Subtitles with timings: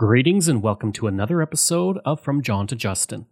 [0.00, 3.26] Greetings and welcome to another episode of From John to Justin.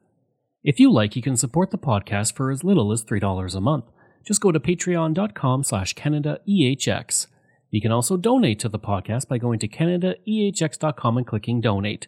[0.63, 3.87] If you like, you can support the podcast for as little as $3 a month.
[4.23, 7.29] Just go to patreon.com slash CanadaEHX.
[7.71, 12.07] You can also donate to the podcast by going to CanadaEHX.com and clicking donate.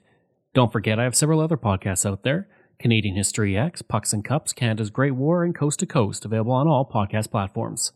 [0.53, 2.47] Don't forget, I have several other podcasts out there
[2.79, 6.69] Canadian History X, Pucks and Cups, Canada's Great War, and Coast to Coast, available on
[6.69, 7.93] all podcast platforms.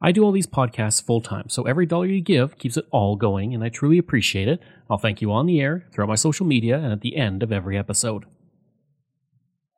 [0.00, 3.16] I do all these podcasts full time, so every dollar you give keeps it all
[3.16, 4.60] going, and I truly appreciate it.
[4.90, 7.50] I'll thank you on the air, throughout my social media, and at the end of
[7.50, 8.24] every episode.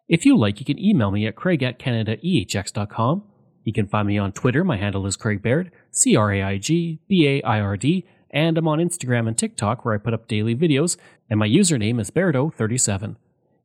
[0.09, 3.23] If you like, you can email me at craig at canadaehx.com.
[3.63, 4.65] You can find me on Twitter.
[4.65, 8.07] My handle is Craig Baird, C R A I G B A I R D,
[8.31, 10.97] and I'm on Instagram and TikTok where I put up daily videos,
[11.31, 13.17] and my username is Bairdo37.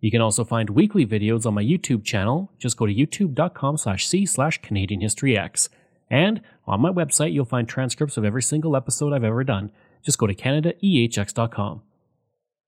[0.02, 2.52] You can also find weekly videos on my YouTube channel.
[2.60, 5.70] Just go to youtube.com slash c slash Canadian History X.
[6.14, 9.72] And on my website, you'll find transcripts of every single episode I've ever done.
[10.04, 11.82] Just go to CanadaEHX.com.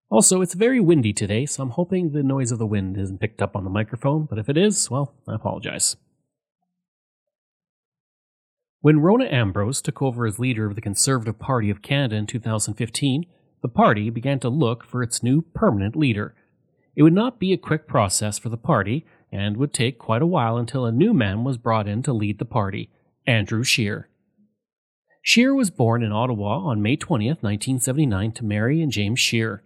[0.09, 3.43] Also, it's very windy today, so I'm hoping the noise of the wind isn't picked
[3.43, 5.95] up on the microphone, but if it is, well, I apologize.
[8.81, 13.27] When Rona Ambrose took over as leader of the Conservative Party of Canada in 2015,
[13.61, 16.33] the party began to look for its new permanent leader.
[16.95, 20.27] It would not be a quick process for the party, and would take quite a
[20.27, 22.89] while until a new man was brought in to lead the party.
[23.27, 24.07] Andrew Scheer.
[25.23, 29.63] Scheer was born in Ottawa on May 20th, 1979, to Mary and James Scheer.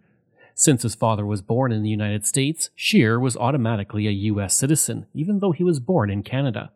[0.55, 4.55] Since his father was born in the United States, Scheer was automatically a U.S.
[4.55, 6.71] citizen, even though he was born in Canada.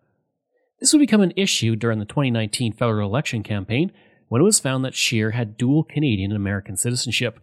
[0.81, 3.93] This would become an issue during the 2019 federal election campaign
[4.27, 7.39] when it was found that Scheer had dual Canadian and American citizenship.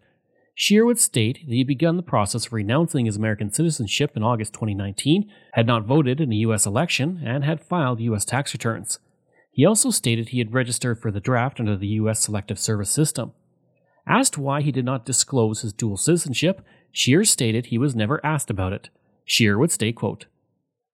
[0.55, 4.23] Scheer would state that he had begun the process of renouncing his American citizenship in
[4.23, 6.67] August 2019, had not voted in a U.S.
[6.67, 8.27] election, and had filed U.S.
[8.27, 8.99] tax returns.
[9.53, 12.21] He also stated he had registered for the draft under the U.S.
[12.21, 13.33] Selective Service system.
[14.07, 16.63] Asked why he did not disclose his dual citizenship,
[16.93, 18.91] Scheer stated he was never asked about it.
[19.25, 20.27] Scheer would state, quote,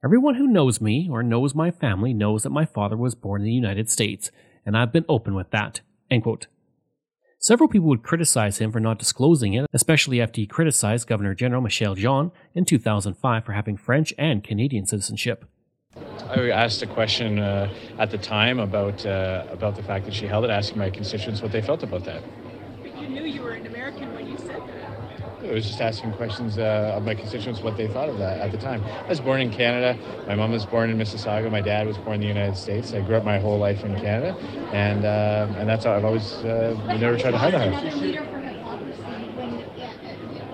[0.04, 3.46] Everyone who knows me or knows my family knows that my father was born in
[3.46, 4.30] the United States,
[4.64, 5.80] and I've been open with that.
[6.10, 6.46] End quote.
[7.38, 11.62] Several people would criticize him for not disclosing it, especially after he criticized Governor General
[11.62, 15.44] Michaëlle Jean in 2005 for having French and Canadian citizenship.
[16.28, 20.26] I asked a question uh, at the time about uh, about the fact that she
[20.26, 22.22] held it, asking my constituents what they felt about that.
[22.82, 25.48] But you knew you were an American when you said that.
[25.48, 28.50] I was just asking questions uh, of my constituents what they thought of that at
[28.50, 28.82] the time.
[29.04, 29.98] I was born in Canada.
[30.26, 31.50] My mom was born in Mississauga.
[31.50, 32.94] My dad was born in the United States.
[32.94, 34.34] I grew up my whole life in Canada,
[34.72, 37.84] and uh, and that's how I've always uh, never tried to hide that.
[37.84, 39.02] As leader for hypocrisy,
[39.36, 39.52] when,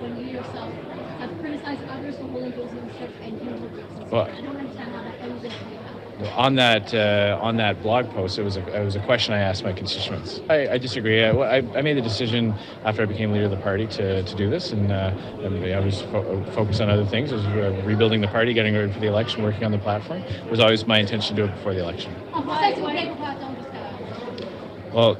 [0.01, 0.73] when you yourself
[1.19, 5.15] have criticized others for holding dual and you hold Well- I don't understand how that
[5.21, 6.12] how you can do that.
[6.35, 9.39] On that uh, on that blog post, it was a it was a question I
[9.39, 10.41] asked my constituents.
[10.49, 11.23] I, I disagree.
[11.23, 14.35] I, I, I made the decision after I became leader of the party to, to
[14.35, 15.11] do this, and, uh,
[15.43, 17.31] and I was fo- focused on other things.
[17.31, 20.21] I was uh, rebuilding the party, getting ready for the election, working on the platform.
[20.21, 22.13] It was always my intention to do it before the election.
[22.33, 25.17] Besides, what paper path don't just, uh, Well,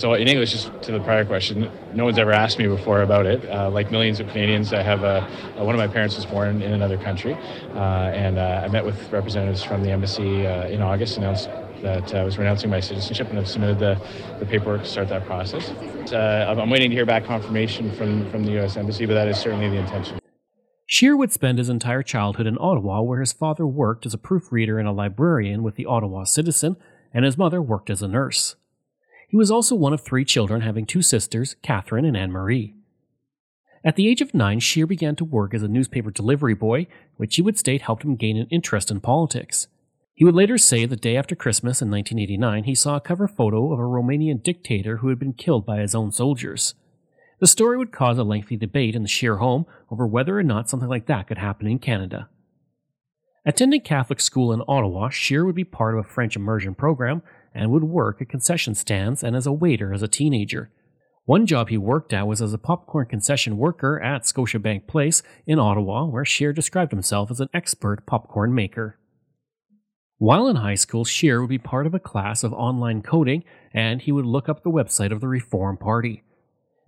[0.00, 3.26] so in English, just to the prior question, no one's ever asked me before about
[3.26, 3.46] it.
[3.50, 5.28] Uh, like millions of Canadians, I have a,
[5.58, 7.34] uh, one of my parents was born in another country,
[7.74, 7.78] uh,
[8.24, 11.50] and uh, I met with representatives from the embassy uh, in August, announced
[11.82, 14.00] that I was renouncing my citizenship, and I've submitted the,
[14.38, 15.68] the paperwork to start that process.
[16.10, 18.78] Uh, I'm- waiting to hear back confirmation from, from the U.S.
[18.78, 20.18] Embassy, but that is certainly the intention.
[20.86, 24.78] Scheer would spend his entire childhood in Ottawa, where his father worked as a proofreader
[24.78, 26.76] and a librarian with the Ottawa Citizen,
[27.12, 28.56] and his mother worked as a nurse.
[29.30, 32.74] He was also one of three children, having two sisters, Catherine and Anne Marie.
[33.84, 37.36] At the age of nine, Scheer began to work as a newspaper delivery boy, which
[37.36, 39.68] he would state helped him gain an interest in politics.
[40.14, 43.72] He would later say the day after Christmas in 1989, he saw a cover photo
[43.72, 46.74] of a Romanian dictator who had been killed by his own soldiers.
[47.38, 50.68] The story would cause a lengthy debate in the Scheer home over whether or not
[50.68, 52.28] something like that could happen in Canada.
[53.46, 57.22] Attending Catholic school in Ottawa, Scheer would be part of a French immersion program
[57.54, 60.70] and would work at concession stands and as a waiter as a teenager.
[61.24, 65.58] One job he worked at was as a popcorn concession worker at Scotiabank Place in
[65.58, 68.98] Ottawa, where Scheer described himself as an expert popcorn maker.
[70.18, 74.02] While in high school, Scheer would be part of a class of online coding, and
[74.02, 76.22] he would look up the website of the Reform Party.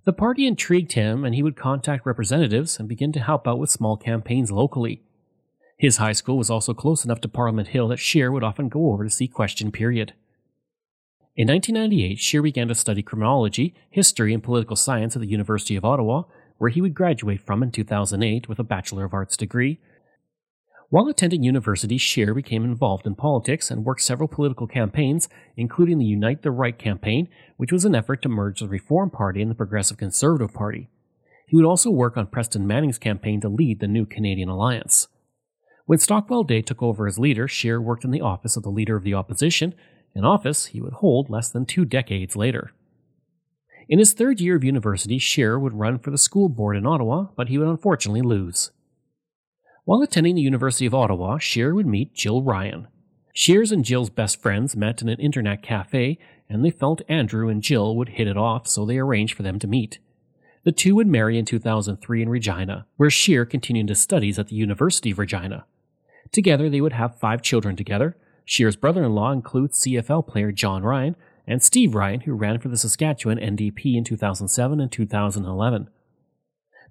[0.05, 3.71] The party intrigued him, and he would contact representatives and begin to help out with
[3.71, 5.03] small campaigns locally.
[5.79, 8.93] His high school was also close enough to Parliament Hill that Scheer would often go
[8.93, 10.15] over to see question period.
[11.35, 15.85] In 1998, Scheer began to study criminology, history, and political science at the University of
[15.85, 16.25] Ottawa,
[16.59, 19.81] where he would graduate from in 2008 with a Bachelor of Arts degree.
[20.91, 26.05] While attending university, Scheer became involved in politics and worked several political campaigns, including the
[26.05, 29.55] Unite the Right campaign, which was an effort to merge the Reform Party and the
[29.55, 30.91] Progressive Conservative Party.
[31.47, 35.09] He would also work on Preston Manning's campaign to lead the new Canadian alliance.
[35.87, 38.97] When Stockwell Day took over as leader, Scheer worked in the office of the Leader
[38.97, 39.75] of the Opposition,
[40.15, 42.73] an office he would hold less than two decades later.
[43.89, 47.27] In his third year of university, Scheer would run for the school board in Ottawa,
[47.37, 48.71] but he would unfortunately lose.
[49.85, 52.87] While attending the University of Ottawa, Scheer would meet Jill Ryan.
[53.35, 56.19] Scheer's and Jill's best friends met in an internet cafe,
[56.49, 59.59] and they felt Andrew and Jill would hit it off, so they arranged for them
[59.59, 59.99] to meet.
[60.65, 64.55] The two would marry in 2003 in Regina, where Scheer continued his studies at the
[64.55, 65.65] University of Regina.
[66.31, 68.17] Together, they would have five children together.
[68.45, 71.17] Scheer's brother in law includes CFL player John Ryan
[71.47, 75.89] and Steve Ryan, who ran for the Saskatchewan NDP in 2007 and 2011.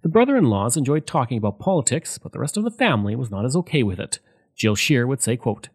[0.02, 3.30] The brother in laws enjoyed talking about politics, but the rest of the family was
[3.30, 4.20] not as okay with it.
[4.56, 5.70] Jill Scheer would say, quote,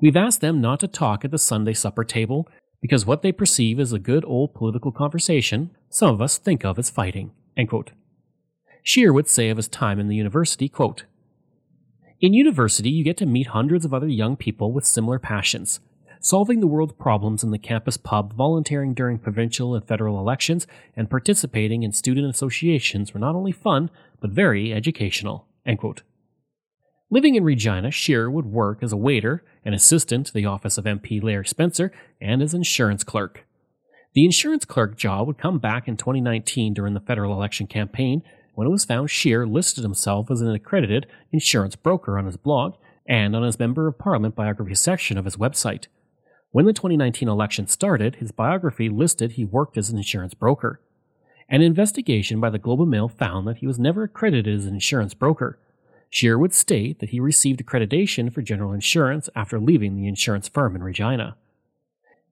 [0.00, 2.48] We've asked them not to talk at the Sunday supper table
[2.82, 6.78] because what they perceive as a good old political conversation, some of us think of
[6.78, 7.30] as fighting.
[7.56, 7.92] End quote.
[8.82, 11.04] Scheer would say of his time in the university, quote,
[12.18, 15.80] In university, you get to meet hundreds of other young people with similar passions.
[16.18, 20.66] Solving the world's problems in the campus pub, volunteering during provincial and federal elections,
[20.96, 23.90] and participating in student associations were not only fun,
[24.20, 25.46] but very educational.
[27.10, 30.86] Living in Regina, Scheer would work as a waiter, an assistant to the office of
[30.86, 33.46] MP Larry Spencer, and as insurance clerk.
[34.14, 38.22] The insurance clerk job would come back in 2019 during the federal election campaign
[38.56, 42.74] when it was found Scheer listed himself as an accredited insurance broker on his blog
[43.06, 45.86] and on his Member of Parliament biography section of his website.
[46.52, 50.80] When the 2019 election started, his biography listed he worked as an insurance broker.
[51.50, 54.74] An investigation by the Globe and Mail found that he was never accredited as an
[54.74, 55.58] insurance broker.
[56.08, 60.74] Scheer would state that he received accreditation for general insurance after leaving the insurance firm
[60.74, 61.36] in Regina.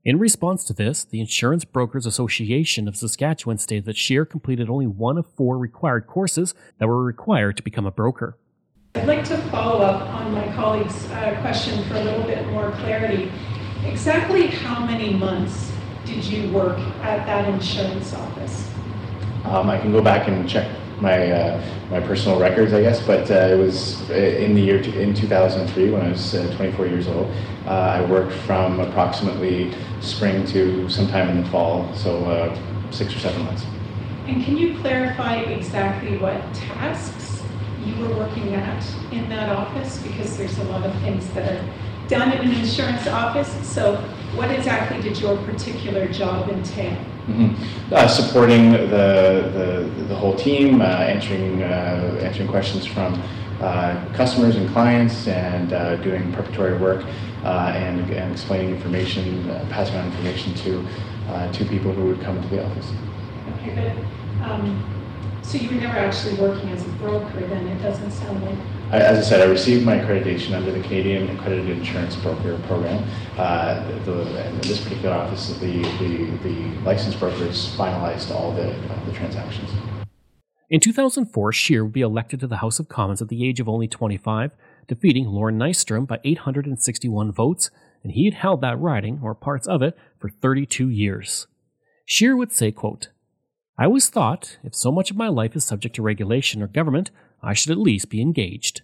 [0.05, 4.87] In response to this, the Insurance Brokers Association of Saskatchewan stated that Scheer completed only
[4.87, 8.37] one of four required courses that were required to become a broker.
[8.97, 12.73] I'd like to follow up on my colleague's uh, question for a little bit more
[12.73, 13.33] clarity.
[13.87, 15.73] Exactly how many months
[16.05, 18.69] did you work at that insurance office?
[19.45, 23.05] Um, I can go back and check my uh, my personal records, I guess.
[23.05, 26.53] But uh, it was uh, in the year t- in 2003 when I was uh,
[26.57, 27.31] 24 years old.
[27.67, 33.19] Uh, I worked from approximately spring to sometime in the fall, so uh, six or
[33.19, 33.65] seven months.
[34.27, 37.43] And can you clarify exactly what tasks
[37.85, 39.99] you were working at in that office?
[40.03, 41.65] Because there's a lot of things that are
[42.09, 43.49] done in an insurance office.
[43.69, 43.97] So
[44.35, 46.97] what exactly did your particular job entail?
[47.27, 47.95] Mm-hmm.
[47.95, 53.15] Uh, supporting the, the, the whole team, uh, answering uh, answering questions from
[53.63, 57.03] uh, customers and clients, and uh, doing preparatory work
[57.45, 60.87] uh, and, and explaining information, passing on information to
[61.53, 62.93] to people who would come into the office.
[63.61, 64.85] Okay, but um,
[65.41, 67.67] so you were never actually working as a broker then?
[67.69, 68.59] It doesn't sound like.
[68.95, 73.05] As I said, I received my accreditation under the Canadian Accredited Insurance Broker Program.
[73.37, 79.05] Uh, the, in this particular office, the, the, the licensed brokers finalized all the, uh,
[79.07, 79.69] the transactions.
[80.71, 83.69] In 2004, Scheer would be elected to the House of Commons at the age of
[83.69, 84.53] only 25,
[84.87, 87.73] defeating Lorne Nystrom by 861 votes,
[88.05, 91.49] and he had held that riding, or parts of it, for 32 years.
[92.07, 93.09] Scheer would say, quote,
[93.77, 97.11] I always thought, if so much of my life is subject to regulation or government,
[97.45, 98.83] I should at least be engaged.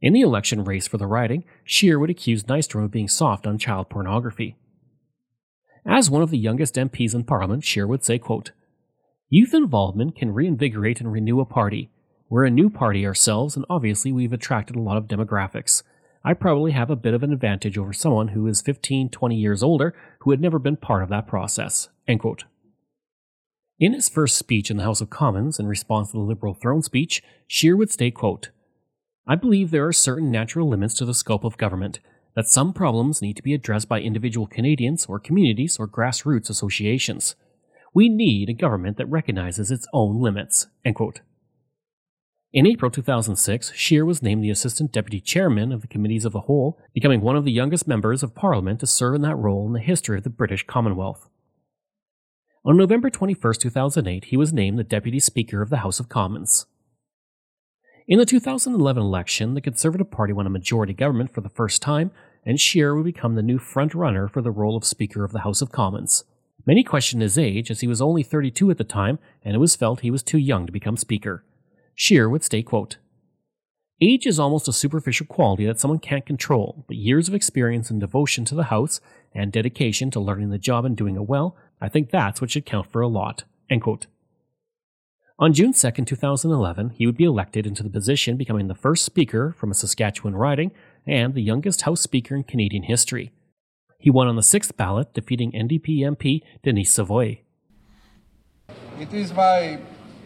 [0.00, 3.58] In the election race for the riding, Scheer would accuse Nystrom of being soft on
[3.58, 4.56] child pornography.
[5.86, 8.50] As one of the youngest MPs in Parliament, Scheer would say, quote,
[9.28, 11.90] Youth involvement can reinvigorate and renew a party.
[12.28, 15.82] We're a new party ourselves, and obviously we've attracted a lot of demographics.
[16.24, 19.62] I probably have a bit of an advantage over someone who is 15, 20 years
[19.62, 21.88] older who had never been part of that process.
[22.06, 22.44] End quote.
[23.78, 26.82] In his first speech in the House of Commons in response to the Liberal throne
[26.82, 28.48] speech, Scheer would state, quote,
[29.26, 32.00] I believe there are certain natural limits to the scope of government,
[32.34, 37.34] that some problems need to be addressed by individual Canadians or communities or grassroots associations.
[37.92, 40.68] We need a government that recognizes its own limits.
[42.54, 46.42] In April 2006, Scheer was named the Assistant Deputy Chairman of the Committees of the
[46.42, 49.74] Whole, becoming one of the youngest members of Parliament to serve in that role in
[49.74, 51.28] the history of the British Commonwealth.
[52.66, 56.66] On November 21, 2008, he was named the Deputy Speaker of the House of Commons.
[58.08, 62.10] In the 2011 election, the Conservative Party won a majority government for the first time,
[62.44, 65.62] and Scheer would become the new front-runner for the role of Speaker of the House
[65.62, 66.24] of Commons.
[66.66, 69.76] Many questioned his age, as he was only 32 at the time, and it was
[69.76, 71.44] felt he was too young to become Speaker.
[71.94, 72.96] Scheer would state, quote,
[74.00, 78.00] Age is almost a superficial quality that someone can't control, but years of experience and
[78.00, 79.00] devotion to the House
[79.32, 82.66] and dedication to learning the job and doing it well I think that's what should
[82.66, 83.44] count for a lot.
[85.38, 89.54] On June 2, 2011, he would be elected into the position, becoming the first Speaker
[89.58, 90.72] from a Saskatchewan riding
[91.06, 93.32] and the youngest House Speaker in Canadian history.
[93.98, 97.40] He won on the sixth ballot, defeating NDP MP Denise Savoie.
[98.98, 99.78] It is my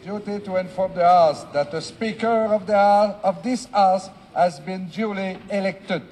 [0.05, 4.61] duty to inform the House that the Speaker of, the House, of this House has
[4.61, 6.03] been duly elected.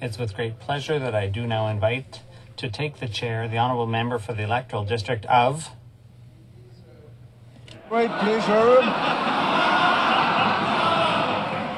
[0.00, 2.20] It's with great pleasure that I do now invite
[2.56, 5.70] to take the chair the Honourable Member for the Electoral District of.
[7.88, 8.80] Great pleasure.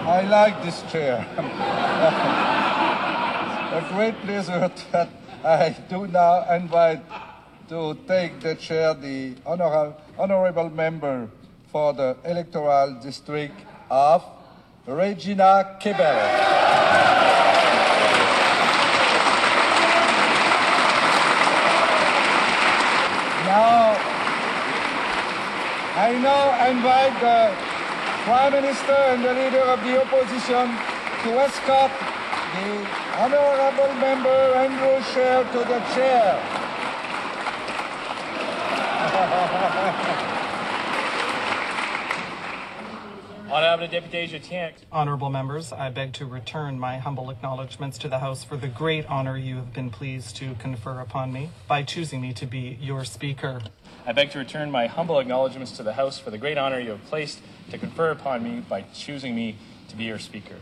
[0.09, 1.27] I like this chair.
[3.73, 5.09] A great pleasure that
[5.45, 7.03] I do now invite
[7.69, 11.29] to take the chair the honorable, honorable member
[11.71, 13.61] for the electoral district
[13.91, 14.25] of
[14.87, 16.70] Regina Qu'Appelle.
[23.47, 23.97] Now,
[25.97, 27.39] I now invite the
[28.25, 30.77] Prime Minister and the Leader of the Opposition
[31.23, 31.93] to escort
[32.55, 32.71] the
[33.19, 36.39] Honorable Member Andrew Scheer to the chair.
[43.51, 44.75] Honorable Deputy Jetien.
[44.93, 49.05] Honourable members, I beg to return my humble acknowledgements to the House for the great
[49.11, 53.05] honour you have been pleased to confer upon me by choosing me to be your
[53.05, 53.61] Speaker.
[54.07, 56.91] I beg to return my humble acknowledgements to the House for the great honor you
[56.91, 57.41] have placed
[57.71, 59.57] to confer upon me by choosing me
[59.89, 60.57] to be your Speaker.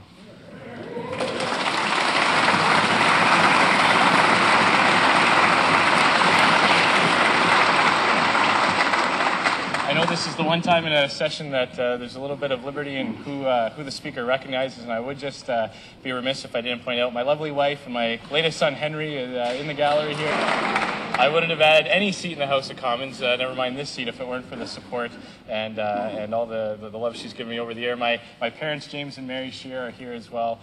[10.18, 12.64] This is the one time in a session that uh, there's a little bit of
[12.64, 15.68] liberty in who uh, who the speaker recognizes, and I would just uh,
[16.02, 19.16] be remiss if I didn't point out my lovely wife and my latest son Henry
[19.16, 20.32] uh, in the gallery here.
[20.32, 23.90] I wouldn't have had any seat in the House of Commons, uh, never mind this
[23.90, 25.12] seat, if it weren't for the support
[25.48, 27.94] and uh, and all the, the, the love she's given me over the year.
[27.94, 30.58] My my parents, James and Mary Scheer, are here as well.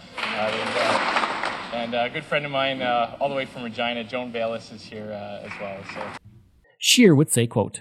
[1.72, 5.10] and a good friend of mine, all the way from Regina, Joan Bayless, is here
[5.10, 5.78] as well.
[5.94, 6.02] So.
[6.78, 7.80] Scheer would say, quote,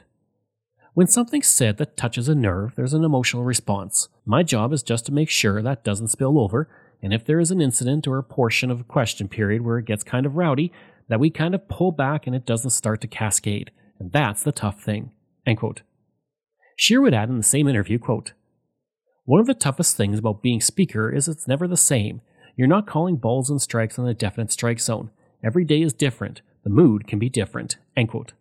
[0.95, 4.07] when something's said that touches a nerve, there's an emotional response.
[4.25, 6.69] My job is just to make sure that doesn't spill over,
[7.03, 9.85] and if there is an incident or a portion of a question period where it
[9.85, 10.71] gets kind of rowdy,
[11.09, 13.71] that we kind of pull back and it doesn't start to cascade.
[13.99, 15.11] And that's the tough thing.
[15.45, 15.81] End quote.
[16.77, 18.31] Scheer would add in the same interview, quote,
[19.25, 22.21] One of the toughest things about being speaker is it's never the same.
[22.55, 25.11] You're not calling balls and strikes on a definite strike zone.
[25.43, 26.41] Every day is different.
[26.63, 27.75] The mood can be different.
[27.97, 28.31] End quote.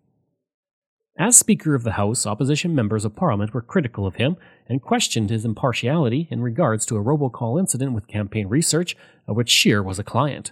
[1.16, 4.36] As Speaker of the House, opposition members of Parliament were critical of him
[4.68, 8.96] and questioned his impartiality in regards to a robocall incident with campaign research
[9.28, 10.50] of which Scheer was a client.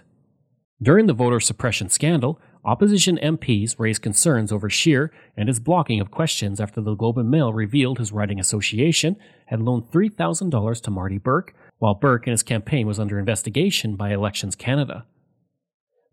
[0.81, 6.11] During the voter suppression scandal, opposition MPs raised concerns over Scheer and his blocking of
[6.11, 9.17] questions after the Globe and Mail revealed his writing association
[9.47, 14.13] had loaned $3,000 to Marty Burke, while Burke and his campaign was under investigation by
[14.13, 15.05] Elections Canada.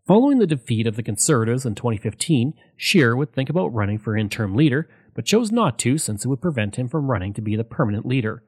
[0.07, 4.57] Following the defeat of the Conservatives in 2015, Scheer would think about running for interim
[4.57, 7.64] leader, but chose not to since it would prevent him from running to be the
[7.64, 8.42] permanent leader.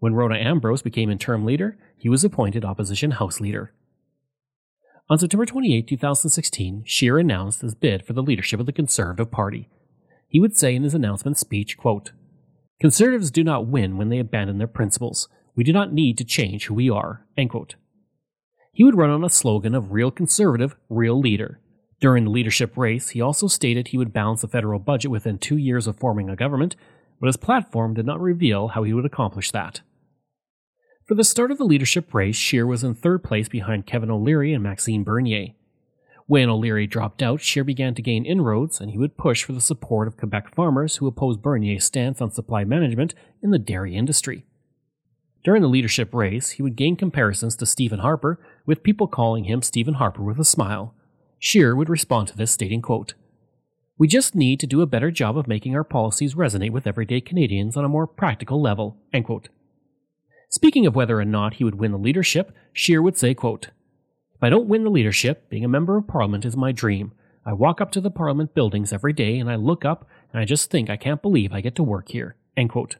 [0.00, 3.72] When Rona Ambrose became interim leader, he was appointed opposition House leader.
[5.10, 9.68] On September 28, 2016, Scheer announced his bid for the leadership of the Conservative Party.
[10.26, 12.12] He would say in his announcement speech, quote,
[12.80, 15.28] Conservatives do not win when they abandon their principles.
[15.54, 17.26] We do not need to change who we are.
[17.36, 17.76] End quote
[18.74, 21.60] he would run on a slogan of real conservative, real leader.
[22.00, 25.56] During the leadership race, he also stated he would balance the federal budget within two
[25.56, 26.74] years of forming a government,
[27.20, 29.80] but his platform did not reveal how he would accomplish that.
[31.06, 34.52] For the start of the leadership race, Scheer was in third place behind Kevin O'Leary
[34.52, 35.48] and Maxime Bernier.
[36.26, 39.60] When O'Leary dropped out, Scheer began to gain inroads, and he would push for the
[39.60, 44.46] support of Quebec farmers who opposed Bernier's stance on supply management in the dairy industry.
[45.44, 49.62] During the leadership race, he would gain comparisons to Stephen Harper, with people calling him
[49.62, 50.94] Stephen Harper with a smile.
[51.38, 53.14] Scheer would respond to this, stating, quote,
[53.98, 57.20] We just need to do a better job of making our policies resonate with everyday
[57.20, 58.96] Canadians on a more practical level.
[59.12, 59.48] End quote.
[60.48, 63.70] Speaking of whether or not he would win the leadership, Scheer would say, quote,
[64.34, 67.12] If I don't win the leadership, being a member of Parliament is my dream.
[67.46, 70.44] I walk up to the Parliament buildings every day and I look up and I
[70.44, 72.36] just think I can't believe I get to work here.
[72.56, 72.96] End quote.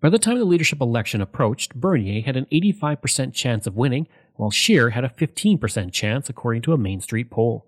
[0.00, 4.50] By the time the leadership election approached, Bernier had an 85% chance of winning, while
[4.50, 7.66] Scheer had a 15% chance according to a Main Street poll.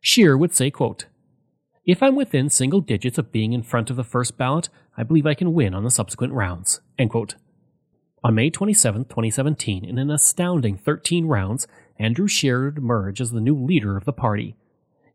[0.00, 1.06] Scheer would say, quote,
[1.84, 5.26] If I'm within single digits of being in front of the first ballot, I believe
[5.26, 6.80] I can win on the subsequent rounds.
[6.98, 7.36] End quote.
[8.22, 11.66] On May 27, 2017, in an astounding 13 rounds,
[11.98, 14.56] Andrew Scheer would emerge as the new leader of the party.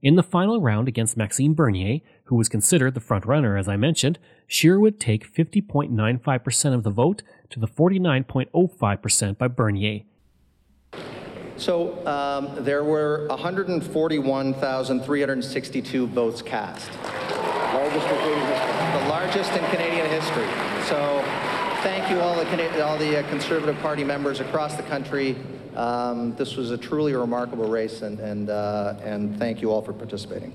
[0.01, 4.19] In the final round against Maxime Bernier, who was considered the frontrunner as I mentioned,
[4.47, 10.01] Scheer would take 50.95% of the vote to the 49.05% by Bernier.
[11.57, 16.91] So um, there were 141,362 votes cast.
[17.73, 18.99] Largest in Canadian history.
[18.99, 20.47] The largest in Canadian history.
[20.87, 21.23] So
[21.81, 25.37] thank you all the, all the uh, Conservative Party members across the country.
[25.75, 29.93] Um, this was a truly remarkable race, and, and, uh, and thank you all for
[29.93, 30.53] participating.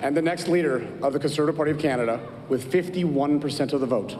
[0.00, 4.14] And the next leader of the Conservative Party of Canada with 51% of the vote.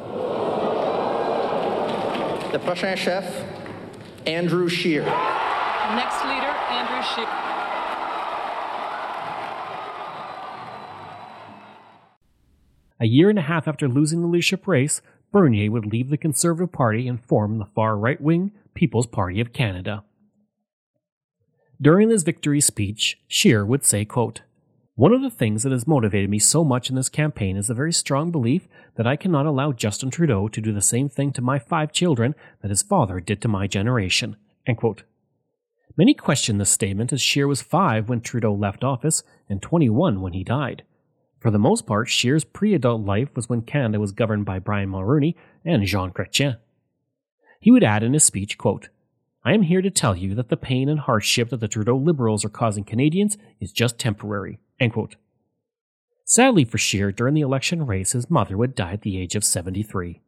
[2.55, 3.25] Le prochain chef,
[4.29, 5.03] Andrew Scheer.
[5.03, 7.27] Next leader, Andrew Scheer.
[13.01, 16.71] A year and a half after losing the leadership race, Bernier would leave the Conservative
[16.71, 20.05] Party and form the far right wing People's Party of Canada.
[21.83, 24.43] During his victory speech, Scheer would say, quote,
[24.97, 27.75] One of the things that has motivated me so much in this campaign is a
[27.75, 31.43] very strong belief that I cannot allow Justin Trudeau to do the same thing to
[31.43, 34.37] my five children that his father did to my generation.
[35.97, 40.33] Many question this statement as Scheer was five when Trudeau left office and 21 when
[40.33, 40.85] he died.
[41.41, 44.91] For the most part, Scheer's pre adult life was when Canada was governed by Brian
[44.91, 45.35] Mulroney
[45.65, 46.59] and Jean Chrétien.
[47.59, 48.91] He would add in his speech, quote,
[49.45, 52.45] I am here to tell you that the pain and hardship that the Trudeau Liberals
[52.45, 54.61] are causing Canadians is just temporary.
[56.25, 59.45] Sadly for Scheer, during the election race, his mother would die at the age of
[59.45, 60.21] 73.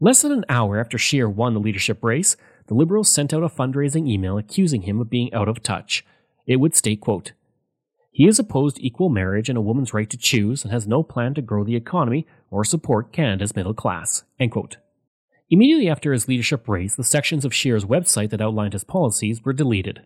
[0.00, 3.48] Less than an hour after Scheer won the leadership race, the Liberals sent out a
[3.48, 6.04] fundraising email accusing him of being out of touch.
[6.46, 7.32] It would state, quote,
[8.14, 11.34] he is opposed equal marriage and a woman's right to choose and has no plan
[11.34, 14.22] to grow the economy or support Canada's middle class.
[15.50, 19.52] Immediately after his leadership race, the sections of Scheer's website that outlined his policies were
[19.52, 20.02] deleted.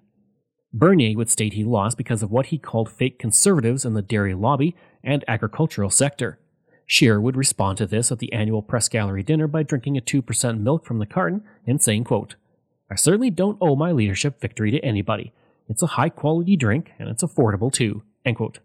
[0.73, 4.35] Bernier would state he lost because of what he called fake conservatives in the dairy
[4.35, 6.39] lobby and agricultural sector.
[6.87, 10.61] Scheer would respond to this at the annual press gallery dinner by drinking a 2%
[10.61, 12.37] milk from the carton and saying, quote,
[12.91, 15.33] I certainly don't owe my leadership victory to anybody.
[15.69, 18.03] It's a high quality drink, and it's affordable too.
[18.25, 18.61] End quote.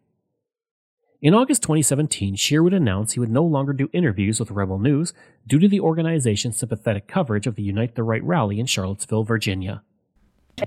[1.21, 5.13] In August 2017, Scheer would announce he would no longer do interviews with Rebel News
[5.47, 9.83] due to the organization's sympathetic coverage of the Unite the Right rally in Charlottesville, Virginia.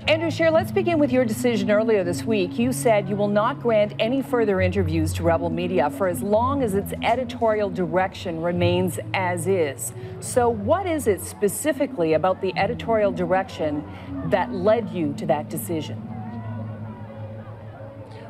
[0.05, 2.59] Andrew Scheer, let's begin with your decision earlier this week.
[2.59, 6.63] You said you will not grant any further interviews to Rebel Media for as long
[6.63, 9.93] as its editorial direction remains as is.
[10.21, 13.83] So, what is it specifically about the editorial direction
[14.27, 16.16] that led you to that decision?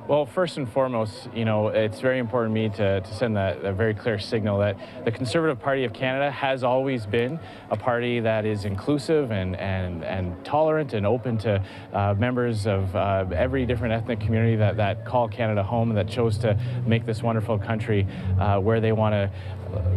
[0.08, 3.60] Well, first and foremost, you know, it's very important to me to, to send that,
[3.62, 7.40] that, very clear signal that the Conservative Party of Canada has always been
[7.70, 11.60] a party that is inclusive and, and, and tolerant and open to
[11.92, 16.08] uh, members of uh, every different ethnic community that, that call Canada home and that
[16.08, 18.06] chose to make this wonderful country
[18.38, 19.28] uh, where they want to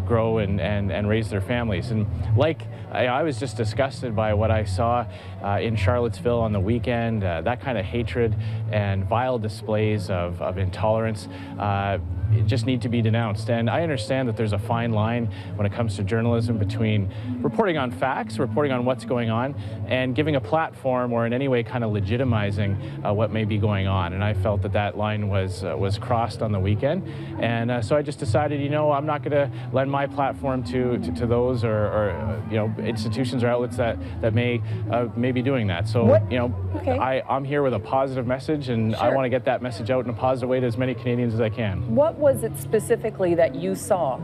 [0.06, 1.92] grow and, and, and raise their families.
[1.92, 5.06] And like I, I was just disgusted by what I saw
[5.44, 8.36] uh, in Charlottesville on the weekend, uh, that kind of hatred
[8.72, 11.28] and vile displays of, of intolerance.
[11.60, 12.00] Uh,
[12.46, 13.50] just need to be denounced.
[13.50, 17.12] And I understand that there's a fine line when it comes to journalism between
[17.42, 19.56] reporting on facts, reporting on what's going on,
[19.88, 23.58] and giving a platform or in any way kind of legitimizing uh, what may be
[23.58, 24.14] going on.
[24.14, 27.08] And I felt that that line was uh, was crossed on the weekend.
[27.40, 30.64] And uh, so I just decided, you know, I'm not going to lend my platform
[30.66, 34.62] to, to, to those or, or uh, you know institutions or outlets that that may
[34.92, 35.88] uh, may be doing that.
[35.88, 36.32] So what?
[36.32, 36.98] you know, okay.
[36.98, 39.04] I I'm here with a positive message, and sure.
[39.04, 41.34] I want to get that message out in a positive way to as many Canadians
[41.34, 41.96] as I can.
[41.96, 44.20] What was it specifically that you saw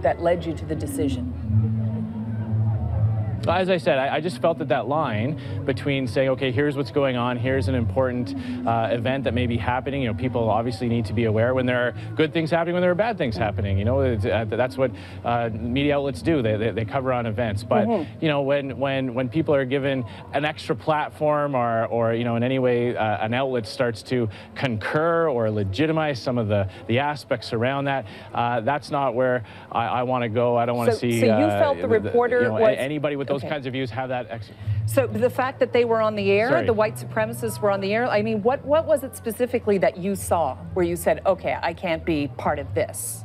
[0.00, 1.41] that led you to the decision?
[3.48, 6.92] As I said, I, I, just felt that that line between saying, okay, here's what's
[6.92, 10.02] going on, here's an important uh, event that may be happening.
[10.02, 12.82] You know, people obviously need to be aware when there are good things happening, when
[12.82, 13.78] there are bad things happening.
[13.78, 14.92] You know, uh, that's what
[15.24, 16.40] uh, media outlets do.
[16.40, 17.64] They, they, they, cover on events.
[17.64, 18.24] But mm-hmm.
[18.24, 22.36] you know, when when when people are given an extra platform or or you know
[22.36, 27.00] in any way uh, an outlet starts to concur or legitimize some of the the
[27.00, 30.56] aspects around that, uh, that's not where I, I want to go.
[30.56, 31.20] I don't want to so, see.
[31.20, 33.48] So you felt the, the reporter you know, was anybody with those okay.
[33.48, 34.26] kinds of views have that.
[34.30, 34.50] Ex-
[34.86, 36.66] so the fact that they were on the air, Sorry.
[36.66, 38.06] the white supremacists were on the air.
[38.06, 41.72] I mean, what what was it specifically that you saw where you said, okay, I
[41.72, 43.24] can't be part of this?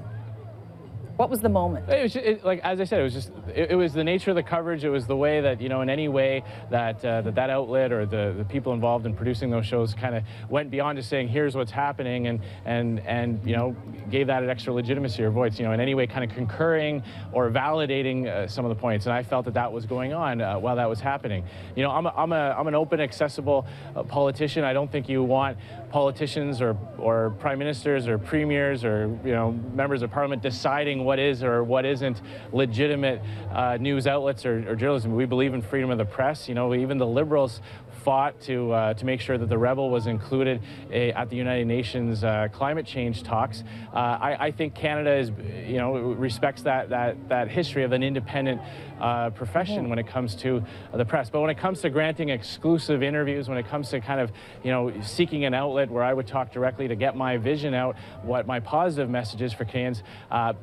[1.18, 1.90] What was the moment?
[1.90, 4.04] It was just, it, like as I said, it was just it, it, was the
[4.04, 4.84] nature of the coverage.
[4.84, 7.92] It was the way that you know in any way that uh, that that outlet
[7.92, 11.28] or the, the people involved in producing those shows kind of went beyond just saying
[11.28, 13.76] here's what's happening and and and you know
[14.12, 15.58] gave that an extra legitimacy or voice.
[15.58, 17.02] You know in any way kind of concurring
[17.32, 19.08] or validating uh, some of the points.
[19.08, 21.44] And I felt that that was going on uh, while that was happening.
[21.76, 24.64] You know I'm a, I'm a I'm an open, accessible uh, politician.
[24.64, 25.58] I don't think you want
[25.90, 31.20] politicians or or prime ministers or premiers or you know members of parliament deciding what
[31.20, 32.22] is or what isn't
[32.52, 33.22] legitimate
[33.52, 35.16] uh, news outlets or, or, journalism.
[35.16, 36.50] We believe in freedom of the press.
[36.50, 37.62] You know, even the liberals
[38.08, 40.62] fought to uh, to make sure that the rebel was included
[40.94, 43.66] a, at the United Nations uh, climate change talks.
[43.94, 45.30] Uh, I, I, think Canada is,
[45.68, 48.62] you know, respects that that that history of an independent
[49.02, 51.30] uh, profession when it comes to the press.
[51.30, 54.32] But when it comes to granting exclusive interviews, when it comes to kind of
[54.64, 57.98] you know seeking an outlet where I would talk directly to get my vision out,
[58.24, 60.02] what my positive message is for Canadians,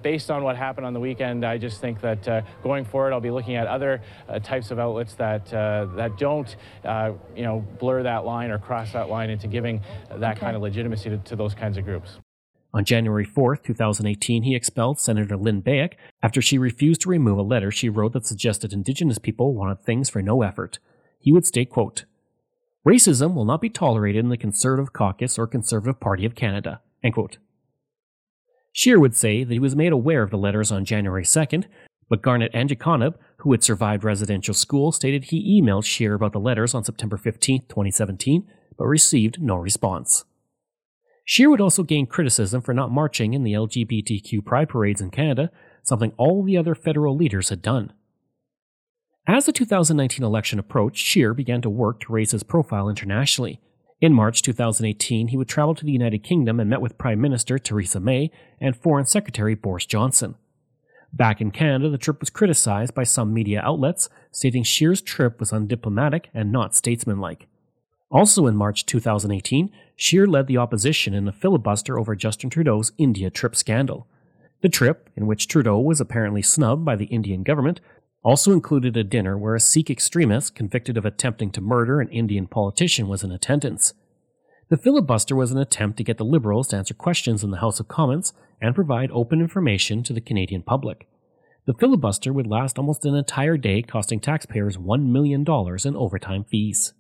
[0.01, 3.31] based on what happened on the weekend, I just think that going forward, I'll be
[3.31, 4.01] looking at other
[4.43, 6.57] types of outlets that that don't
[7.37, 10.41] you know, blur that line or cross that line into giving that okay.
[10.41, 12.19] kind of legitimacy to, to those kinds of groups.
[12.73, 15.93] On January 4, 2018, he expelled Senator Lynn Beyak
[16.23, 20.11] after she refused to remove a letter she wrote that suggested Indigenous people wanted things
[20.11, 20.81] for no effort.
[21.21, 22.05] He would state, quote,
[22.87, 26.81] Racism will not be tolerated in the Conservative Caucus or Conservative Party of Canada.
[27.03, 27.39] End quote.
[28.73, 31.67] Scheer would say that he was made aware of the letters on January 2nd,
[32.09, 36.75] but Garnet Angeconeb, who had survived residential school, stated he emailed Scheer about the letters
[36.75, 40.25] on September 15, 2017, but received no response.
[41.25, 45.51] Scheer would also gain criticism for not marching in the LGBTQ pride parades in Canada,
[45.83, 47.93] something all the other federal leaders had done.
[49.27, 53.59] As the 2019 election approached, Scheer began to work to raise his profile internationally.
[54.01, 57.59] In March 2018, he would travel to the United Kingdom and met with Prime Minister
[57.59, 60.35] Theresa May and Foreign Secretary Boris Johnson.
[61.17, 65.53] Back in Canada, the trip was criticized by some media outlets, stating Scheer's trip was
[65.53, 67.47] undiplomatic and not statesmanlike.
[68.11, 73.31] Also in March 2018, Scheer led the opposition in a filibuster over Justin Trudeau's India
[73.31, 74.09] trip scandal.
[74.61, 77.81] The trip, in which Trudeau was apparently snubbed by the Indian government,
[78.25, 82.49] also included a dinner where a Sikh extremist convicted of attempting to murder an Indian
[82.49, 83.95] politician was in attendance.
[84.71, 87.81] The filibuster was an attempt to get the Liberals to answer questions in the House
[87.81, 91.07] of Commons and provide open information to the Canadian public.
[91.67, 95.45] The filibuster would last almost an entire day, costing taxpayers $1 million
[95.85, 96.93] in overtime fees.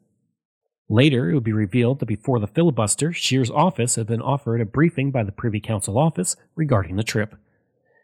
[0.89, 4.67] Later, it would be revealed that before the filibuster, Scheer's office had been offered a
[4.67, 7.35] briefing by the Privy Council office regarding the trip.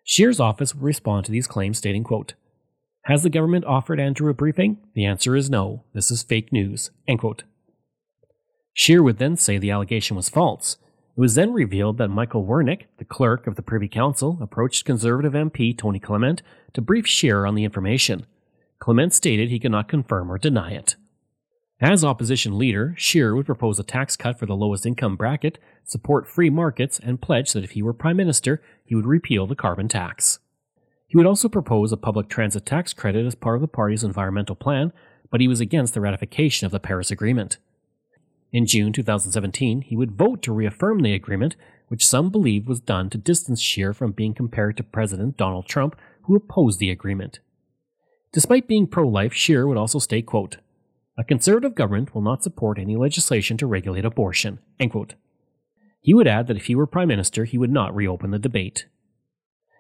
[0.05, 2.35] Scheer's office would respond to these claims, stating, quote,
[3.05, 4.79] Has the government offered Andrew a briefing?
[4.95, 5.85] The answer is no.
[5.93, 6.91] This is fake news.
[7.07, 7.45] End quote.
[8.73, 10.77] Scheer would then say the allegation was false.
[11.17, 15.33] It was then revealed that Michael Wernick, the clerk of the Privy Council, approached Conservative
[15.33, 18.27] MP Tony Clement to brief Scheer on the information.
[18.79, 20.97] Clement stated he could not confirm or deny it.
[21.81, 26.29] As opposition leader, Scheer would propose a tax cut for the lowest income bracket, support
[26.29, 29.89] free markets, and pledge that if he were prime minister, he would repeal the carbon
[29.89, 30.41] tax.
[31.07, 34.55] He would also propose a public transit tax credit as part of the party's environmental
[34.55, 34.93] plan,
[35.31, 37.57] but he was against the ratification of the Paris Agreement.
[38.53, 41.55] In June 2017, he would vote to reaffirm the agreement,
[41.89, 45.97] which some believed was done to distance Scheer from being compared to President Donald Trump,
[46.23, 47.39] who opposed the agreement.
[48.33, 50.57] Despite being pro life, Scheer would also state, quote,
[51.17, 54.59] A conservative government will not support any legislation to regulate abortion.
[54.79, 55.15] End quote.
[56.01, 58.87] He would add that if he were Prime Minister, he would not reopen the debate.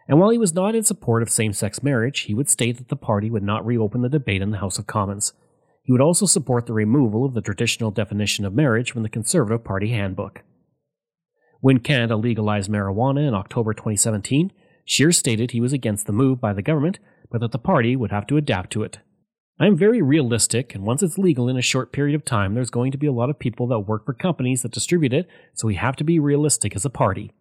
[0.06, 2.88] And while he was not in support of same sex marriage, he would state that
[2.88, 5.32] the party would not reopen the debate in the House of Commons,
[5.90, 9.64] he would also support the removal of the traditional definition of marriage from the Conservative
[9.64, 10.44] Party handbook.
[11.58, 14.52] When Canada legalized marijuana in October 2017,
[14.84, 18.12] Scheer stated he was against the move by the government, but that the party would
[18.12, 19.00] have to adapt to it.
[19.58, 22.70] I am very realistic, and once it's legal in a short period of time, there's
[22.70, 25.66] going to be a lot of people that work for companies that distribute it, so
[25.66, 27.32] we have to be realistic as a party.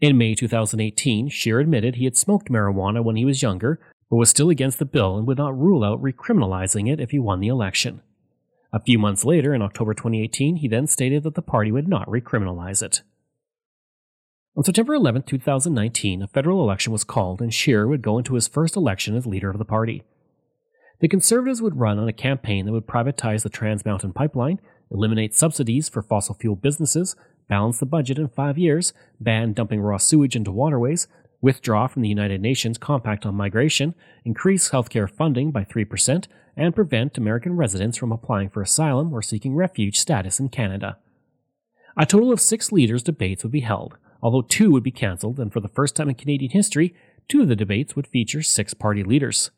[0.00, 3.78] In May 2018, Scheer admitted he had smoked marijuana when he was younger,
[4.10, 7.18] but was still against the bill and would not rule out recriminalizing it if he
[7.18, 8.02] won the election.
[8.72, 12.08] A few months later, in October 2018, he then stated that the party would not
[12.08, 13.02] recriminalize it.
[14.56, 18.48] On September 11, 2019, a federal election was called and Scheer would go into his
[18.48, 20.02] first election as leader of the party.
[21.00, 25.34] The Conservatives would run on a campaign that would privatize the Trans Mountain Pipeline, eliminate
[25.34, 27.16] subsidies for fossil fuel businesses,
[27.48, 31.08] balance the budget in five years, ban dumping raw sewage into waterways,
[31.40, 36.26] withdraw from the United Nations Compact on Migration, increase healthcare funding by 3%,
[36.56, 40.98] and prevent American residents from applying for asylum or seeking refuge status in Canada.
[41.96, 45.52] A total of six leaders' debates would be held, although two would be cancelled, and
[45.52, 46.94] for the first time in Canadian history,
[47.28, 49.50] two of the debates would feature six party leaders.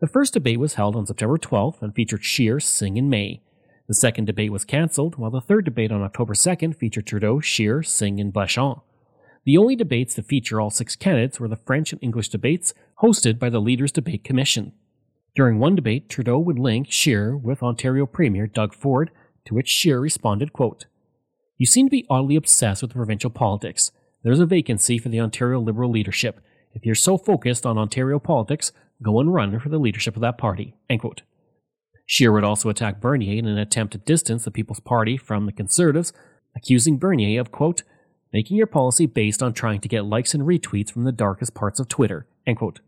[0.00, 3.40] The first debate was held on September 12th and featured Scheer, Singh, and May.
[3.88, 7.82] The second debate was cancelled, while the third debate on October 2nd featured Trudeau, Scheer,
[7.82, 8.78] Singh, and Blanchet.
[9.46, 13.38] The only debates to feature all six candidates were the French and English debates hosted
[13.38, 14.72] by the Leaders Debate Commission.
[15.36, 19.12] During one debate, Trudeau would link Scheer with Ontario Premier Doug Ford,
[19.44, 20.86] to which Scheer responded, quote,
[21.58, 23.92] You seem to be oddly obsessed with provincial politics.
[24.24, 26.40] There's a vacancy for the Ontario Liberal leadership.
[26.74, 30.38] If you're so focused on Ontario politics, go and run for the leadership of that
[30.38, 30.74] party.
[30.90, 31.22] End quote.
[32.04, 35.52] Scheer would also attack Bernier in an attempt to distance the People's Party from the
[35.52, 36.12] Conservatives,
[36.56, 37.84] accusing Bernier of, quote,
[38.32, 41.80] making your policy based on trying to get likes and retweets from the darkest parts
[41.80, 42.80] of Twitter, end quote.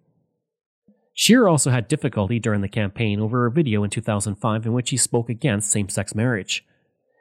[1.47, 5.29] Also had difficulty during the campaign over a video in 2005 in which he spoke
[5.29, 6.65] against same sex marriage.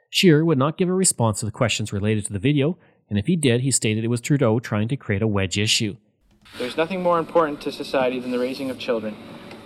[0.10, 2.78] Scheer would not give a response to the questions related to the video,
[3.10, 5.98] and if he did, he stated it was Trudeau trying to create a wedge issue.
[6.58, 9.16] There's nothing more important to society than the raising of children,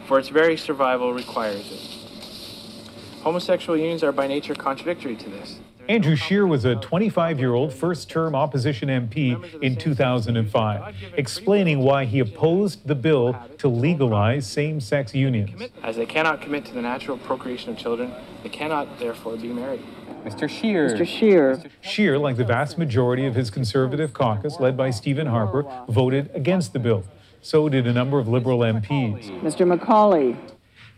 [0.07, 3.21] for its very survival requires it.
[3.21, 5.59] Homosexual unions are by nature contradictory to this.
[5.89, 11.79] Andrew Scheer was a uh, 25 year old first term opposition MP in 2005, explaining
[11.79, 15.69] why he opposed the bill to legalize same sex unions.
[15.83, 18.13] As they cannot commit to the natural procreation of children,
[18.43, 19.83] they cannot therefore be married.
[20.23, 20.47] Mr.
[20.47, 20.89] Scheer.
[20.89, 21.07] Mr.
[21.07, 21.63] Scheer.
[21.81, 26.73] Scheer, like the vast majority of his conservative caucus, led by Stephen Harper, voted against
[26.73, 27.03] the bill.
[27.41, 29.41] So did a number of Liberal MPs.
[29.41, 29.65] Mr.
[29.65, 30.37] McCauley.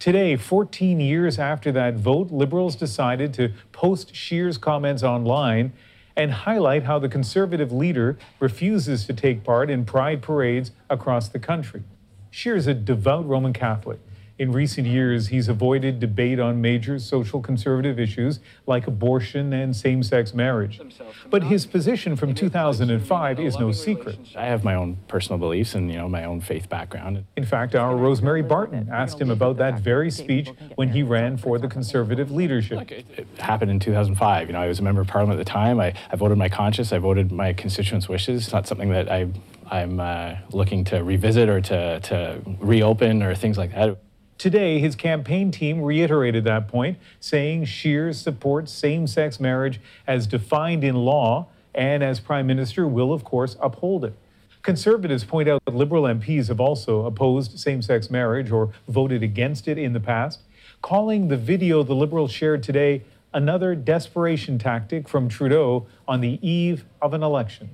[0.03, 5.71] Today, 14 years after that vote, Liberals decided to post Scheer's comments online
[6.17, 11.39] and highlight how the Conservative leader refuses to take part in pride parades across the
[11.39, 11.83] country.
[12.31, 13.97] Scheer is a devout Roman Catholic.
[14.43, 20.03] In recent years, he's avoided debate on major social conservative issues like abortion and same
[20.03, 20.81] sex marriage.
[21.29, 24.19] But his position from 2005 is no secret.
[24.35, 27.23] I have my own personal beliefs and you know my own faith background.
[27.37, 31.57] In fact, our Rosemary Barton asked him about that very speech when he ran for
[31.57, 32.91] the conservative leadership.
[32.91, 34.47] It happened in 2005.
[34.47, 35.79] You know, I was a member of parliament at the time.
[35.79, 36.91] I, I voted my conscience.
[36.91, 38.43] I voted my constituents' wishes.
[38.43, 39.29] It's not something that I,
[39.71, 44.02] I'm uh, looking to revisit or to, to reopen or things like that.
[44.37, 50.83] Today, his campaign team reiterated that point, saying Scheer supports same sex marriage as defined
[50.83, 54.13] in law and, as Prime Minister, will, of course, uphold it.
[54.61, 59.67] Conservatives point out that Liberal MPs have also opposed same sex marriage or voted against
[59.67, 60.39] it in the past,
[60.81, 66.85] calling the video the Liberals shared today another desperation tactic from Trudeau on the eve
[67.01, 67.69] of an election.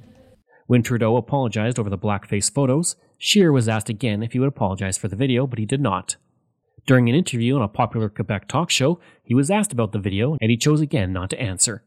[0.68, 4.98] When Trudeau apologized over the blackface photos, Scheer was asked again if he would apologize
[4.98, 6.16] for the video, but he did not.
[6.86, 10.38] During an interview on a popular Quebec talk show, he was asked about the video
[10.42, 11.84] and he chose again not to answer.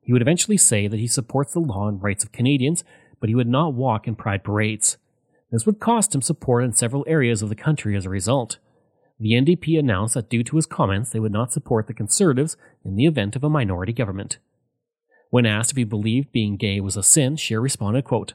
[0.00, 2.84] He would eventually say that he supports the law and rights of Canadians,
[3.20, 4.96] but he would not walk in pride parades.
[5.50, 8.58] This would cost him support in several areas of the country as a result.
[9.18, 12.96] The NDP announced that due to his comments, they would not support the Conservatives in
[12.96, 14.38] the event of a minority government.
[15.28, 18.32] When asked if he believed being gay was a sin, Scheer responded, quote,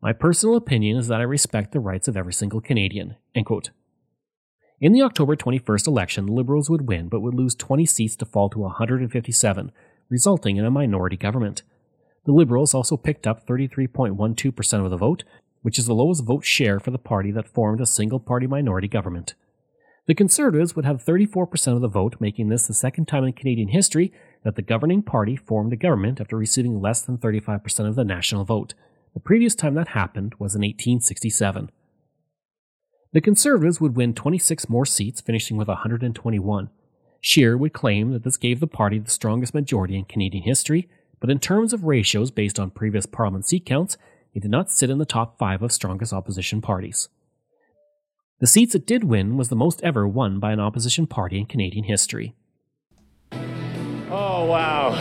[0.00, 3.16] My personal opinion is that I respect the rights of every single Canadian.
[3.34, 3.70] End quote.
[4.80, 8.24] In the October 21st election, the Liberals would win but would lose 20 seats to
[8.24, 9.70] fall to 157,
[10.08, 11.62] resulting in a minority government.
[12.24, 15.22] The Liberals also picked up 33.12% of the vote,
[15.62, 18.88] which is the lowest vote share for the party that formed a single party minority
[18.88, 19.34] government.
[20.06, 23.68] The Conservatives would have 34% of the vote, making this the second time in Canadian
[23.68, 28.04] history that the governing party formed a government after receiving less than 35% of the
[28.04, 28.74] national vote.
[29.14, 31.70] The previous time that happened was in 1867.
[33.14, 36.68] The Conservatives would win 26 more seats, finishing with 121.
[37.20, 40.88] Scheer would claim that this gave the party the strongest majority in Canadian history,
[41.20, 43.96] but in terms of ratios based on previous parliament seat counts,
[44.34, 47.08] it did not sit in the top five of strongest opposition parties.
[48.40, 51.46] The seats it did win was the most ever won by an opposition party in
[51.46, 52.34] Canadian history.
[54.10, 54.92] Oh, wow.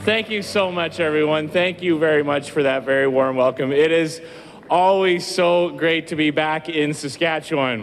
[0.00, 1.50] Thank you so much, everyone.
[1.50, 3.70] Thank you very much for that very warm welcome.
[3.70, 4.20] It is
[4.70, 7.82] always so great to be back in Saskatchewan.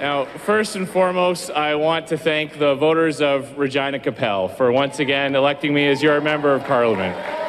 [0.00, 4.98] Now, first and foremost, I want to thank the voters of Regina Qu'Appelle for once
[4.98, 7.41] again electing me as your member of parliament.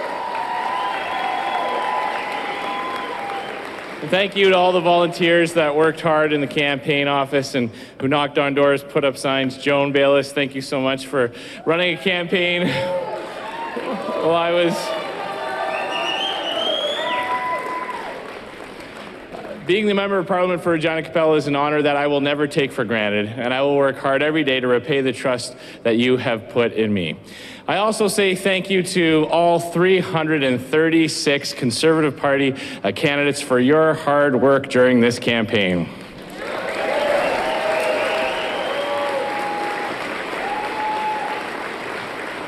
[4.03, 7.71] And thank you to all the volunteers that worked hard in the campaign office and
[8.01, 9.57] who knocked on doors, put up signs.
[9.57, 11.31] Joan Bayless, thank you so much for
[11.65, 14.73] running a campaign while I was
[19.65, 22.47] Being the member of parliament for Regina Qu'Appelle is an honor that I will never
[22.47, 25.95] take for granted, and I will work hard every day to repay the trust that
[25.95, 27.15] you have put in me.
[27.65, 34.35] I also say thank you to all 336 Conservative Party uh, candidates for your hard
[34.35, 35.87] work during this campaign.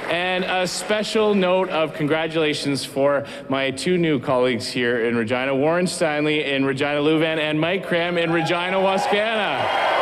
[0.09, 5.85] And a special note of congratulations for my two new colleagues here in Regina, Warren
[5.85, 9.94] Steinley in Regina Lewvan and Mike Kram in Regina Wascana.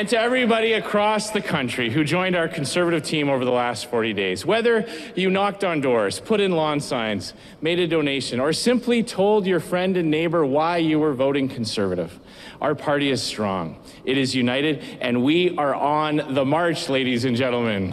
[0.00, 4.14] And to everybody across the country who joined our conservative team over the last 40
[4.14, 4.46] days.
[4.46, 9.44] Whether you knocked on doors, put in lawn signs, made a donation, or simply told
[9.44, 12.18] your friend and neighbor why you were voting conservative,
[12.62, 13.76] our party is strong.
[14.06, 17.92] It is united, and we are on the march, ladies and gentlemen.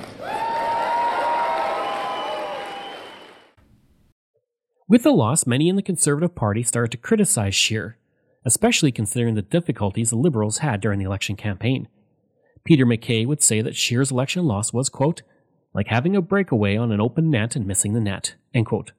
[4.88, 7.98] With the loss, many in the Conservative Party started to criticize Scheer,
[8.46, 11.90] especially considering the difficulties the Liberals had during the election campaign.
[12.68, 15.22] Peter MacKay would say that Scheer's election loss was, quote,
[15.74, 18.92] like having a breakaway on an open net and missing the net, end quote.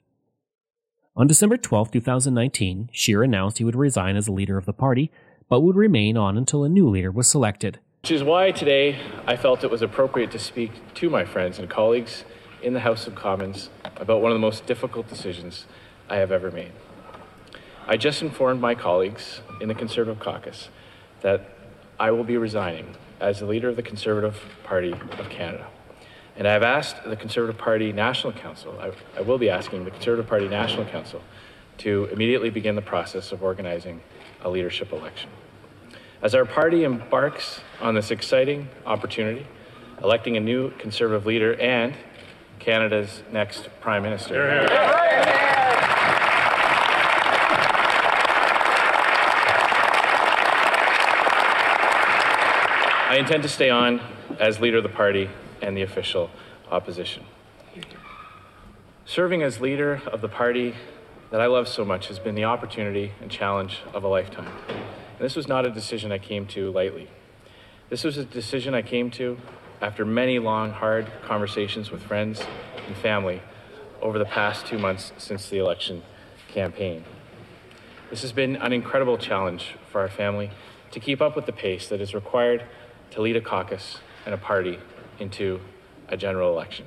[1.15, 5.13] On December 12, 2019, Scheer announced he would resign as leader of the party,
[5.51, 7.79] but would remain on until a new leader was selected.
[8.01, 11.69] Which is why today I felt it was appropriate to speak to my friends and
[11.69, 12.25] colleagues
[12.63, 15.67] in the House of Commons about one of the most difficult decisions
[16.09, 16.73] I have ever made.
[17.87, 20.71] I just informed my colleagues in the Conservative caucus
[21.21, 21.51] that
[22.01, 25.67] I will be resigning as the leader of the Conservative Party of Canada.
[26.37, 30.29] And I've asked the Conservative Party National Council, I, I, will be asking the Conservative
[30.29, 31.21] Party National Council
[31.79, 34.01] to immediately begin the process of organizing
[34.43, 35.31] a leadership election.
[36.23, 39.47] As our party embarks on this exciting opportunity,
[40.03, 41.95] electing a new Conservative leader and
[42.61, 44.69] Canada's next Prime Minister.
[53.08, 54.01] I intend to stay on
[54.39, 55.29] as leader of the party
[55.61, 56.31] and the official
[56.71, 57.25] opposition.
[59.05, 60.75] Serving as leader of the party
[61.31, 64.53] that I love so much has been the opportunity and challenge of a lifetime.
[64.69, 67.11] And this was not a decision I came to lightly.
[67.91, 69.39] This was a decision I came to
[69.81, 72.43] after many long, hard conversations with friends
[72.87, 73.43] and family
[74.01, 76.03] over the past two months since the election
[76.49, 77.05] campaign.
[78.11, 80.51] This has been an incredible challenge for our family
[80.93, 82.65] to keep up with the pace that is required
[83.11, 84.79] to lead a caucus and a party
[85.19, 85.61] into
[86.09, 86.87] a general election.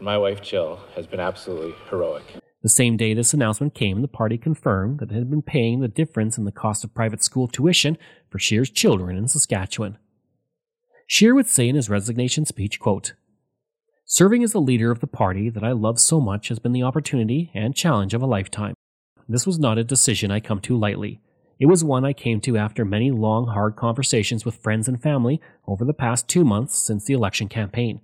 [0.00, 2.24] My wife, Jill, has been absolutely heroic.
[2.62, 5.88] The same day this announcement came, the party confirmed that it had been paying the
[5.88, 7.96] difference in the cost of private school tuition
[8.28, 9.96] for Scheer's children in Saskatchewan.
[11.06, 13.14] Scheer would say in his resignation speech, quote,
[14.04, 16.82] Serving as the leader of the party that I love so much has been the
[16.82, 18.74] opportunity and challenge of a lifetime.
[19.28, 21.20] This was not a decision I come to lightly.
[21.58, 25.40] It was one I came to after many long, hard conversations with friends and family
[25.66, 28.00] over the past two months since the election campaign.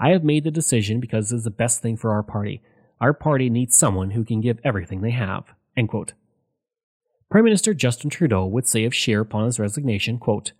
[0.00, 2.60] I have made the decision because it is the best thing for our party.
[3.00, 5.44] Our party needs someone who can give everything they have.
[7.30, 10.52] Prime Minister Justin Trudeau would say of Scheer upon his resignation, quote,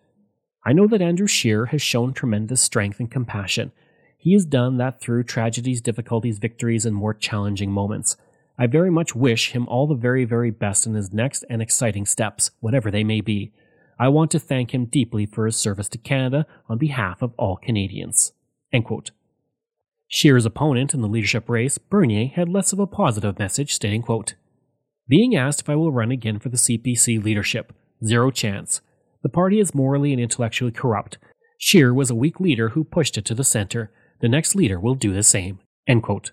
[0.64, 3.72] I know that Andrew Scheer has shown tremendous strength and compassion.
[4.16, 8.16] He has done that through tragedies, difficulties, victories, and more challenging moments.
[8.58, 12.06] I very much wish him all the very, very best in his next and exciting
[12.06, 13.52] steps, whatever they may be.
[14.00, 17.56] I want to thank him deeply for his service to Canada on behalf of all
[17.56, 18.32] Canadians.
[20.08, 24.34] Scheer's opponent in the leadership race, Bernier, had less of a positive message, stating, quote,
[25.06, 27.72] Being asked if I will run again for the CPC leadership,
[28.04, 28.80] zero chance.
[29.22, 31.18] The party is morally and intellectually corrupt.
[31.58, 33.90] Scheer was a weak leader who pushed it to the center.
[34.20, 35.58] The next leader will do the same.
[35.86, 36.32] End quote.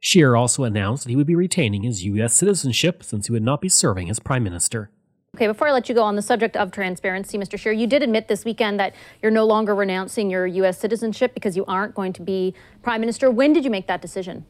[0.00, 2.34] Scheer also announced that he would be retaining his U.S.
[2.34, 4.90] citizenship since he would not be serving as Prime Minister.
[5.36, 7.58] Okay, before I let you go on the subject of transparency, Mr.
[7.58, 10.78] Scheer, you did admit this weekend that you're no longer renouncing your U.S.
[10.78, 13.30] citizenship because you aren't going to be Prime Minister.
[13.30, 14.44] When did you make that decision?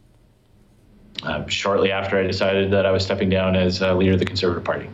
[1.24, 4.24] Uh, shortly after I decided that I was stepping down as uh, leader of the
[4.24, 4.88] Conservative Party.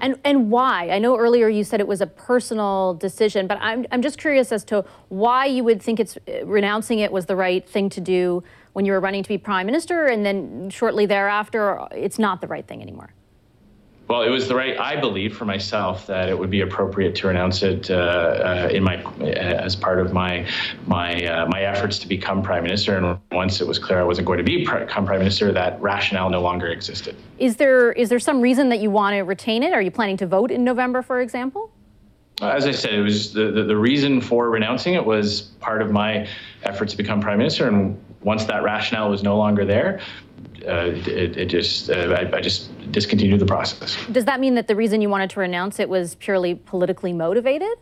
[0.00, 0.90] And and why?
[0.90, 4.52] I know earlier you said it was a personal decision, but I'm I'm just curious
[4.52, 8.00] as to why you would think it's uh, renouncing it was the right thing to
[8.00, 8.44] do
[8.76, 12.46] when you were running to be prime minister, and then shortly thereafter, it's not the
[12.46, 13.10] right thing anymore?
[14.06, 17.28] Well, it was the right, I believe, for myself that it would be appropriate to
[17.28, 20.46] renounce it uh, uh, in my as part of my
[20.86, 22.98] my uh, my efforts to become prime minister.
[22.98, 26.28] And once it was clear I wasn't going to be become prime minister, that rationale
[26.28, 27.16] no longer existed.
[27.38, 29.72] Is there is there some reason that you want to retain it?
[29.72, 31.72] Are you planning to vote in November, for example?
[32.42, 35.90] As I said, it was the, the, the reason for renouncing it was part of
[35.90, 36.28] my
[36.64, 37.66] effort to become prime minister.
[37.66, 40.00] And once that rationale was no longer there,
[40.66, 43.96] uh, it, it, just uh, I, I, just discontinued the process.
[44.10, 47.72] Does that mean that the reason you wanted to renounce it was purely politically motivated?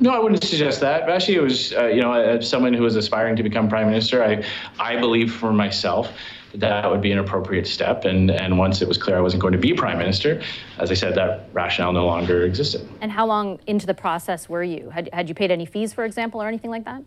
[0.00, 1.08] No, I wouldn't suggest that.
[1.08, 4.24] Actually, it was uh, you know as someone who was aspiring to become prime minister,
[4.24, 4.42] I
[4.78, 6.08] I believe for myself
[6.52, 8.06] that that would be an appropriate step.
[8.06, 10.40] And and once it was clear I wasn't going to be prime minister,
[10.78, 12.88] as I said, that rationale no longer existed.
[13.02, 14.88] And how long into the process were you?
[14.88, 17.02] Had had you paid any fees, for example, or anything like that?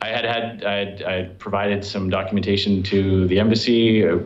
[0.00, 4.06] I had had I had, I had provided some documentation to the embassy.
[4.06, 4.18] Uh,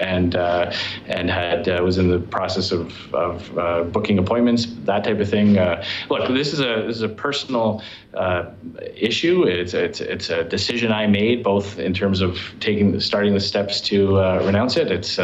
[0.00, 0.72] and uh,
[1.06, 5.28] and had uh, was in the process of, of uh, booking appointments, that type of
[5.28, 5.58] thing.
[5.58, 7.82] Uh, look, this is a this is a personal
[8.14, 8.50] uh,
[8.94, 9.44] issue.
[9.44, 13.80] It's it's it's a decision I made, both in terms of taking starting the steps
[13.82, 14.90] to renounce it.
[14.90, 15.18] It's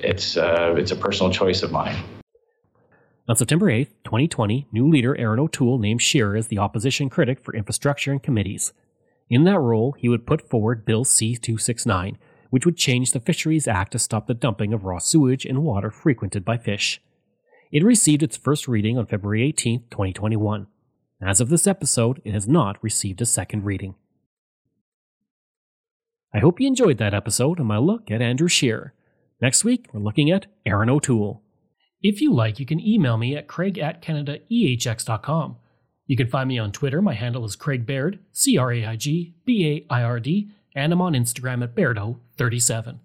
[0.00, 1.96] it's it's a personal choice of mine.
[3.26, 7.54] On September 8th, 2020, new leader Erin O'Toole named Scheer as the opposition critic for
[7.54, 8.74] infrastructure and committees.
[9.28, 12.18] In that role, he would put forward Bill C 269,
[12.50, 15.90] which would change the Fisheries Act to stop the dumping of raw sewage in water
[15.90, 17.00] frequented by fish.
[17.72, 20.66] It received its first reading on February 18, 2021.
[21.20, 23.94] As of this episode, it has not received a second reading.
[26.34, 28.92] I hope you enjoyed that episode and my look at Andrew Scheer.
[29.40, 31.42] Next week, we're looking at Erin O'Toole.
[32.02, 35.56] If you like, you can email me at craig at canadaehx.com.
[36.06, 37.00] You can find me on Twitter.
[37.00, 40.50] My handle is Craig Baird, C R A I G B A I R D,
[40.74, 42.98] and I'm on Instagram at Bairdo37.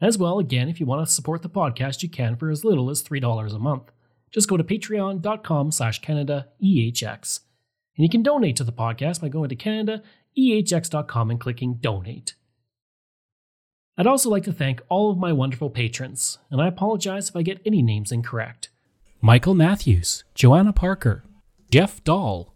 [0.00, 2.90] As well, again, if you want to support the podcast, you can for as little
[2.90, 3.92] as $3 a month.
[4.32, 7.40] Just go to patreon.com slash CanadaEHX.
[7.96, 12.34] And you can donate to the podcast by going to CanadaEHX.com and clicking donate.
[13.96, 17.42] I'd also like to thank all of my wonderful patrons, and I apologize if I
[17.42, 18.70] get any names incorrect.
[19.20, 21.22] Michael Matthews, Joanna Parker,
[21.72, 22.54] Jeff Dahl,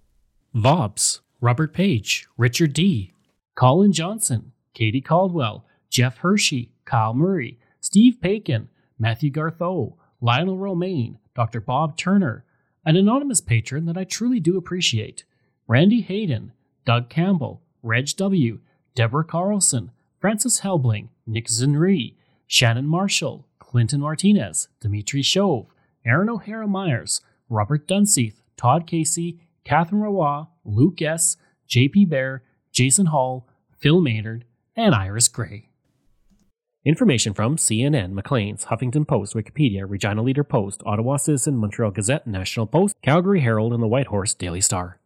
[0.52, 3.14] Vobs, Robert Page, Richard D.,
[3.54, 11.62] Colin Johnson, Katie Caldwell, Jeff Hershey, Kyle Murray, Steve Paikin, Matthew Gartho, Lionel Romaine, Dr.
[11.62, 12.44] Bob Turner,
[12.84, 15.24] an anonymous patron that I truly do appreciate,
[15.66, 16.52] Randy Hayden,
[16.84, 18.58] Doug Campbell, Reg W.,
[18.94, 25.68] Deborah Carlson, Francis Helbling, Nick Zinri, Shannon Marshall, Clinton Martinez, Dimitri Shove,
[26.04, 31.36] Aaron O'Hara Myers, Robert Dunseith, Todd Casey, Catherine Rawa, Luke S.,
[31.68, 32.42] JP Bear,
[32.72, 33.48] Jason Hall,
[33.78, 34.44] Phil Maynard,
[34.74, 35.70] and Iris Gray.
[36.84, 42.66] Information from CNN, Maclean's, Huffington Post, Wikipedia, Regina Leader Post, Ottawa Citizen, Montreal Gazette, National
[42.66, 45.00] Post, Calgary Herald, and the Whitehorse Daily Star.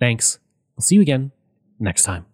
[0.00, 0.38] Thanks.
[0.74, 1.32] We'll see you again
[1.78, 2.24] next time.